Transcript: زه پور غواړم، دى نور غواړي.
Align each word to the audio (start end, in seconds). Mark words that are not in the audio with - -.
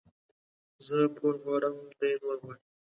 زه 0.85 0.97
پور 1.15 1.33
غواړم، 1.43 1.75
دى 1.99 2.11
نور 2.21 2.35
غواړي. 2.43 2.63